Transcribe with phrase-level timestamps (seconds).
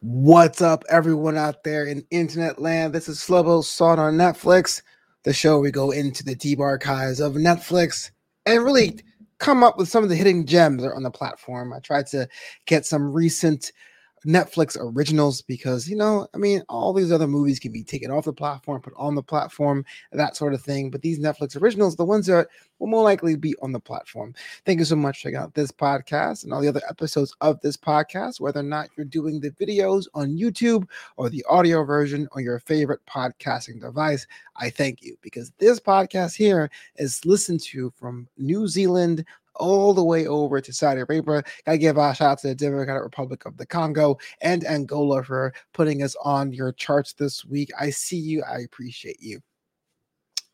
[0.00, 2.94] What's up, everyone out there in internet land?
[2.94, 4.80] This is Flobo Salt on Netflix,
[5.22, 8.10] the show we go into the deep archives of Netflix
[8.46, 9.00] and really
[9.38, 11.72] come up with some of the hidden gems on the platform.
[11.72, 12.26] I tried to
[12.64, 13.72] get some recent
[14.26, 18.24] Netflix originals because you know, I mean, all these other movies can be taken off
[18.24, 20.90] the platform, put on the platform, that sort of thing.
[20.90, 22.48] But these Netflix originals, the ones that
[22.78, 24.34] will more likely be on the platform.
[24.64, 27.60] Thank you so much for checking out this podcast and all the other episodes of
[27.60, 32.28] this podcast, whether or not you're doing the videos on YouTube or the audio version
[32.32, 34.26] on your favorite podcasting device.
[34.56, 39.24] I thank you because this podcast here is listened to from New Zealand
[39.56, 41.42] all the way over to Saudi Arabia.
[41.66, 45.54] Gotta give a shout out to the Democratic Republic of the Congo and Angola for
[45.72, 47.70] putting us on your charts this week.
[47.78, 48.42] I see you.
[48.42, 49.40] I appreciate you.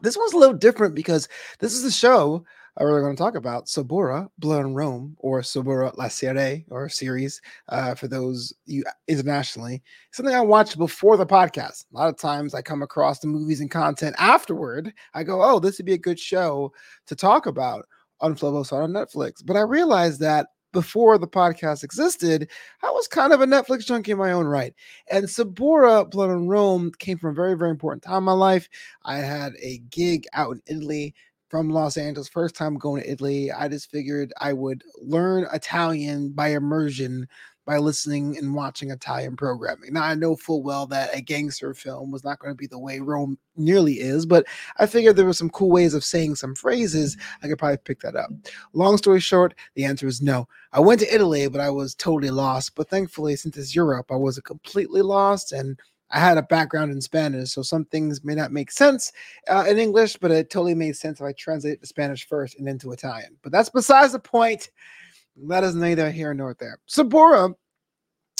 [0.00, 1.28] This one's a little different because
[1.58, 2.44] this is a show
[2.78, 7.40] we're going to talk about Suburra Blood on Rome or Suburra La Serie or series
[7.68, 9.82] uh, for those you internationally.
[10.12, 11.84] Something I watched before the podcast.
[11.92, 14.92] A lot of times I come across the movies and content afterward.
[15.14, 16.72] I go, oh, this would be a good show
[17.06, 17.86] to talk about
[18.20, 19.44] on Flobo's on Netflix.
[19.44, 22.48] But I realized that before the podcast existed,
[22.82, 24.72] I was kind of a Netflix junkie in my own right.
[25.10, 28.68] And Suburra Blood on Rome came from a very, very important time in my life.
[29.04, 31.14] I had a gig out in Italy
[31.48, 33.50] from Los Angeles, first time going to Italy.
[33.50, 37.26] I just figured I would learn Italian by immersion
[37.70, 39.92] by listening and watching Italian programming.
[39.92, 42.80] Now, I know full well that a gangster film was not going to be the
[42.80, 44.44] way Rome nearly is, but
[44.78, 47.16] I figured there were some cool ways of saying some phrases.
[47.44, 48.30] I could probably pick that up.
[48.72, 50.48] Long story short, the answer is no.
[50.72, 52.74] I went to Italy, but I was totally lost.
[52.74, 55.78] But thankfully, since it's Europe, I wasn't completely lost and
[56.10, 59.12] I had a background in Spanish, so some things may not make sense
[59.46, 62.68] uh, in English, but it totally made sense if I translate the Spanish first and
[62.68, 63.36] into Italian.
[63.42, 64.70] But that's besides the point.
[65.48, 66.78] That is neither here nor there.
[66.86, 67.54] Suburra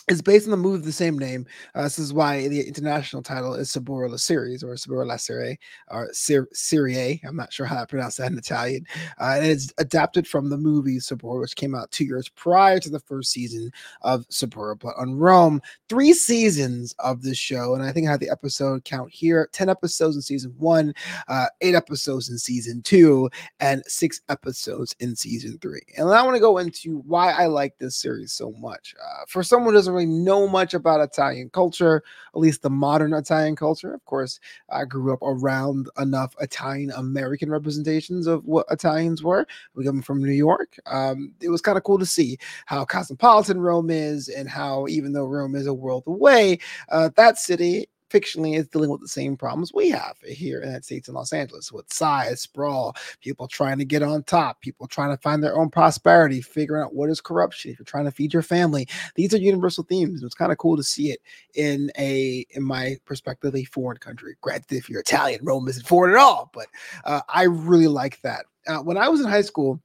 [0.08, 1.46] is based on the movie of the same name.
[1.74, 5.58] Uh, this is why the international title is Suburra la Series or Suburra la Serie
[5.88, 7.20] or Serie.
[7.24, 8.86] I'm not sure how to pronounce that in Italian.
[9.20, 12.90] Uh, and it's adapted from the movie Suburra, which came out two years prior to
[12.90, 13.70] the first season
[14.02, 15.60] of Suburra Blood on Rome.
[15.88, 19.68] Three seasons of this show, and I think I have the episode count here: ten
[19.68, 20.92] episodes in season one,
[21.28, 25.82] uh, eight episodes in season two, and six episodes in season three.
[25.96, 28.94] And I want to go into why I like this series so much.
[29.00, 32.02] Uh, for someone who doesn't really know much about Italian culture,
[32.34, 33.92] at least the modern Italian culture.
[33.92, 34.40] Of course,
[34.70, 39.46] I grew up around enough Italian American representations of what Italians were.
[39.74, 40.76] We come from New York.
[40.86, 45.12] Um, it was kind of cool to see how cosmopolitan Rome is and how, even
[45.12, 46.58] though Rome is a world away,
[46.88, 50.66] uh, that city fictionally is dealing with the same problems we have here in the
[50.66, 54.86] United States in Los Angeles with size, sprawl, people trying to get on top, people
[54.86, 58.10] trying to find their own prosperity, figuring out what is corruption, if you're trying to
[58.10, 58.88] feed your family.
[59.14, 60.22] These are universal themes.
[60.22, 61.20] It's kind of cool to see it
[61.54, 64.36] in a, in my perspective, a foreign country.
[64.40, 66.66] Granted, if you're Italian, Rome isn't foreign at all, but
[67.04, 68.46] uh, I really like that.
[68.66, 69.80] Uh, when I was in high school,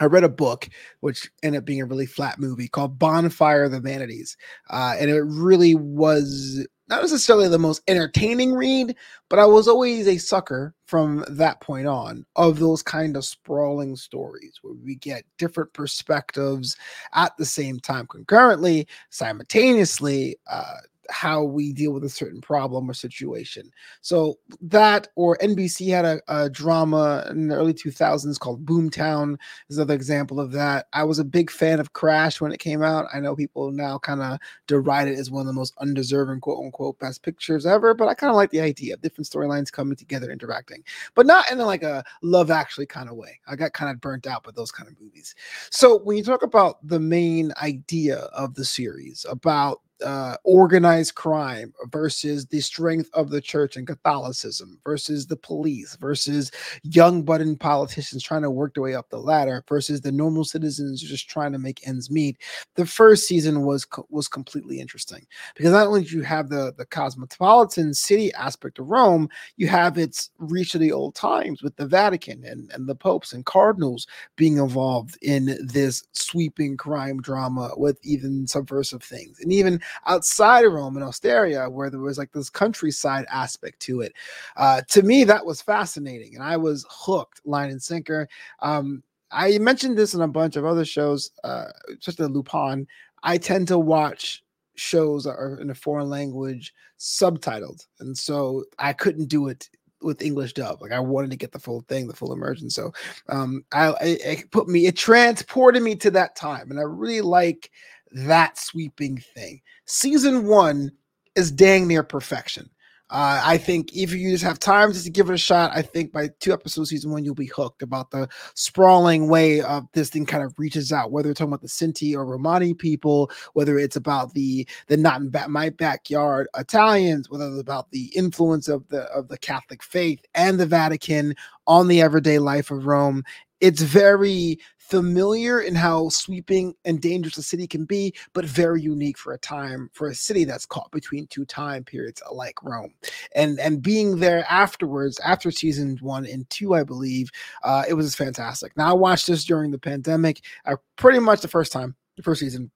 [0.00, 0.68] I read a book,
[1.00, 4.36] which ended up being a really flat movie called Bonfire of the Vanities.
[4.70, 8.96] Uh, and it really was not necessarily the most entertaining read,
[9.28, 13.94] but I was always a sucker from that point on of those kind of sprawling
[13.94, 16.76] stories where we get different perspectives
[17.12, 20.76] at the same time, concurrently, simultaneously, uh,
[21.10, 23.70] how we deal with a certain problem or situation.
[24.00, 29.36] So that or NBC had a, a, drama in the early 2000s called Boomtown
[29.68, 30.86] is another example of that.
[30.92, 33.06] I was a big fan of Crash when it came out.
[33.12, 36.64] I know people now kind of deride it as one of the most undeserving quote
[36.64, 39.96] unquote best pictures ever, but I kind of like the idea of different storylines coming
[39.96, 40.82] together, interacting,
[41.14, 43.40] but not in like a love actually kind of way.
[43.46, 45.34] I got kind of burnt out by those kind of movies.
[45.70, 51.72] So when you talk about the main idea of the series about uh, organized crime
[51.90, 56.50] versus the strength of the church and Catholicism versus the police versus
[56.82, 61.02] young budding politicians trying to work their way up the ladder versus the normal citizens
[61.02, 62.38] just trying to make ends meet.
[62.74, 65.26] The first season was was completely interesting
[65.56, 69.98] because not only do you have the the cosmopolitan city aspect of Rome, you have
[69.98, 74.06] its reach of the old times with the Vatican and, and the popes and cardinals
[74.36, 80.72] being involved in this sweeping crime drama with even subversive things and even outside of
[80.72, 84.12] Rome in Ostia, where there was like this countryside aspect to it.
[84.56, 88.28] Uh, to me, that was fascinating, and I was hooked, line and sinker.
[88.60, 91.66] Um, I mentioned this in a bunch of other shows, uh,
[91.98, 92.86] especially Lupin.
[93.22, 94.42] I tend to watch
[94.76, 99.68] shows that are in a foreign language subtitled, and so I couldn't do it
[100.00, 100.80] with English dub.
[100.80, 102.70] Like I wanted to get the full thing, the full immersion.
[102.70, 102.92] So
[103.28, 107.70] um, I it put me, it transported me to that time, and I really like
[108.12, 109.60] that sweeping thing.
[109.86, 110.90] Season one
[111.34, 112.70] is dang near perfection.
[113.10, 115.80] Uh, I think if you just have time just to give it a shot, I
[115.80, 120.10] think by two episodes season one, you'll be hooked about the sprawling way of this
[120.10, 123.78] thing kind of reaches out, whether it's talking about the Sinti or Romani people, whether
[123.78, 128.86] it's about the the not in my backyard Italians, whether it's about the influence of
[128.88, 131.34] the of the Catholic faith and the Vatican
[131.66, 133.24] on the everyday life of Rome.
[133.60, 134.58] It's very
[134.88, 139.38] familiar in how sweeping and dangerous a city can be, but very unique for a
[139.38, 142.94] time for a city that's caught between two time periods like Rome.
[143.34, 147.30] And and being there afterwards, after season one and two, I believe,
[147.62, 148.76] uh, it was fantastic.
[148.76, 150.40] Now I watched this during the pandemic.
[150.64, 152.70] I pretty much the first time, the first season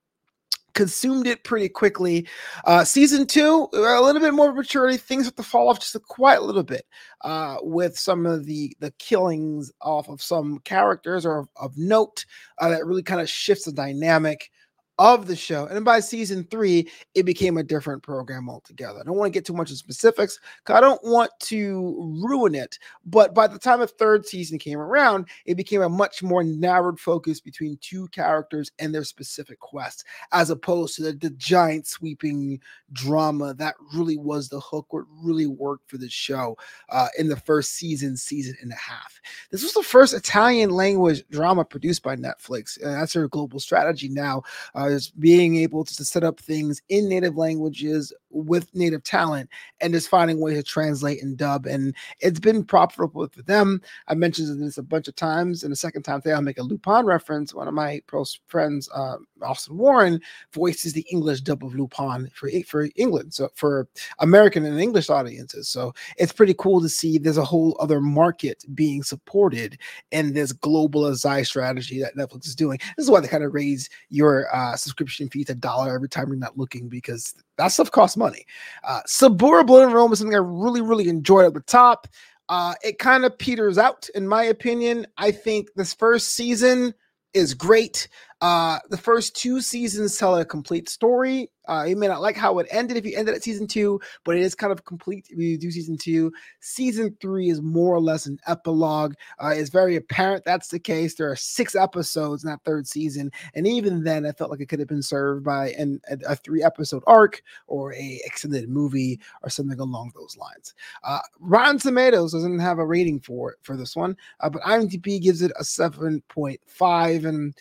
[0.75, 2.27] consumed it pretty quickly.
[2.65, 4.97] Uh, season two, a little bit more maturity.
[4.97, 6.87] Things have to fall off just a quite little bit
[7.23, 12.25] uh, with some of the the killings off of some characters or of, of note
[12.59, 14.51] uh, that really kind of shifts the dynamic
[14.99, 15.67] of the show.
[15.67, 19.01] And by season three, it became a different program altogether.
[19.01, 22.55] I don't want to get too much of specifics because I don't want to ruin
[22.55, 22.79] it.
[23.05, 27.01] But by the time the third season came around, it became a much more narrowed
[27.01, 32.61] focus between two characters and their specific quests, as opposed to the, the giant sweeping
[32.93, 36.57] drama that really was the hook, what really worked for the show
[36.91, 39.21] uh, in the first season, season and a half.
[39.51, 42.81] This was the first Italian language drama produced by Netflix.
[42.81, 44.43] And that's their global strategy now.
[44.75, 49.49] Uh, is being able to set up things in native languages with native talent
[49.81, 51.67] and just finding ways to translate and dub.
[51.67, 53.81] And it's been profitable for them.
[54.09, 55.63] I mentioned this a bunch of times.
[55.63, 57.55] And the second time today, I'll make a Lupin reference.
[57.55, 60.21] One of my close friends, uh, Austin Warren,
[60.53, 63.89] voices the English dub of Lupin for, for England, so for
[64.19, 65.69] American and English audiences.
[65.69, 69.79] So it's pretty cool to see there's a whole other market being supported
[70.11, 72.79] in this globalized strategy that Netflix is doing.
[72.97, 76.09] This is why they kind of raise your uh, subscription fee to a dollar every
[76.09, 78.45] time you're not looking because that stuff costs money.
[78.85, 82.09] Uh, Suburra Blood on Rome is something I really, really enjoyed at the top.
[82.49, 85.07] Uh, it kind of peters out, in my opinion.
[85.17, 86.95] I think this first season
[87.35, 88.09] is great.
[88.41, 91.52] Uh, the first two seasons tell a complete story.
[91.69, 94.37] Uh, you may not like how it ended if you ended at season two, but
[94.37, 96.33] it is kind of complete if you do season two.
[96.61, 99.15] Season three is more or less an epilogue.
[99.39, 101.15] Uh, it's very apparent that's the case.
[101.15, 104.69] There are six episodes in that third season, and even then, I felt like it
[104.69, 109.21] could have been served by an, a, a three episode arc or a extended movie
[109.43, 110.75] or something along those lines.
[111.05, 115.43] Uh, Rotten Tomatoes doesn't have a rating for for this one, uh, but IMDb gives
[115.43, 117.55] it a seven point five and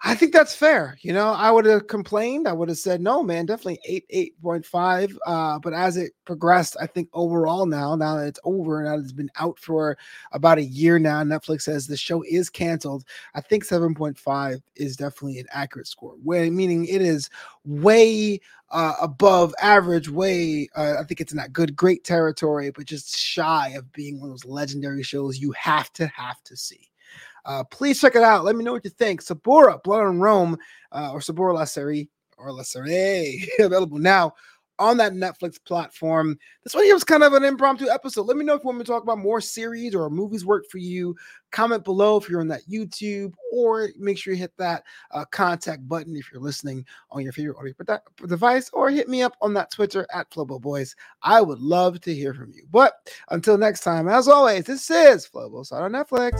[0.00, 0.96] I think that's fair.
[1.00, 2.46] You know, I would have complained.
[2.46, 5.16] I would have said, no, man, definitely eight, eight point five.
[5.26, 9.12] Uh, but as it progressed, I think overall now, now that it's over and it's
[9.12, 9.98] been out for
[10.30, 13.04] about a year now, Netflix says the show is canceled.
[13.34, 16.14] I think seven point five is definitely an accurate score.
[16.22, 17.28] Way meaning it is
[17.64, 18.40] way
[18.70, 23.16] uh, above average, way uh, I think it's in that good, great territory, but just
[23.16, 26.87] shy of being one of those legendary shows you have to have to see.
[27.48, 28.44] Uh, please check it out.
[28.44, 29.22] Let me know what you think.
[29.22, 30.58] Suburra, Blood on Rome,
[30.92, 34.34] uh, or Suburra La Serie, or La Serie, available now
[34.78, 36.38] on that Netflix platform.
[36.62, 38.26] This one here was kind of an impromptu episode.
[38.26, 40.66] Let me know if you want me to talk about more series or movies work
[40.70, 41.16] for you.
[41.50, 45.88] Comment below if you're on that YouTube, or make sure you hit that uh, contact
[45.88, 49.70] button if you're listening on your favorite audio device, or hit me up on that
[49.70, 50.94] Twitter at Flobo Boys.
[51.22, 52.66] I would love to hear from you.
[52.70, 56.38] But until next time, as always, this is Flobo on Netflix.